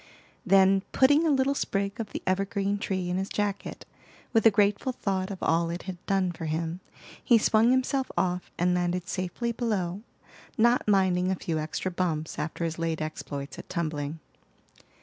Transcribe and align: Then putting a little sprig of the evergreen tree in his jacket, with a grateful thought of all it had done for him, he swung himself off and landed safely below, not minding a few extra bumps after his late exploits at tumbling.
Then 0.47 0.81
putting 0.93 1.27
a 1.27 1.29
little 1.29 1.53
sprig 1.53 1.99
of 1.99 2.11
the 2.11 2.23
evergreen 2.25 2.79
tree 2.79 3.07
in 3.11 3.17
his 3.17 3.29
jacket, 3.29 3.85
with 4.33 4.43
a 4.47 4.49
grateful 4.49 4.91
thought 4.91 5.29
of 5.29 5.37
all 5.43 5.69
it 5.69 5.83
had 5.83 6.03
done 6.07 6.31
for 6.31 6.45
him, 6.45 6.79
he 7.23 7.37
swung 7.37 7.69
himself 7.69 8.09
off 8.17 8.49
and 8.57 8.73
landed 8.73 9.07
safely 9.07 9.51
below, 9.51 10.01
not 10.57 10.87
minding 10.87 11.29
a 11.29 11.35
few 11.35 11.59
extra 11.59 11.91
bumps 11.91 12.39
after 12.39 12.65
his 12.65 12.79
late 12.79 12.99
exploits 12.99 13.59
at 13.59 13.69
tumbling. 13.69 14.19